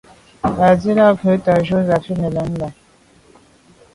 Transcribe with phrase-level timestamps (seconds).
[0.51, 2.73] Mbàzīlā rə̌ tà' jú zə̄ fít nə̀ zí'’ə́ lɛ̂n.